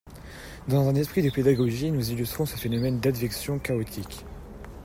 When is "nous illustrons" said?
1.91-2.47